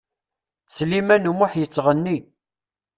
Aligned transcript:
Sliman 0.75 1.29
U 1.31 1.33
Muḥ 1.33 1.51
yettɣenni. 1.57 2.17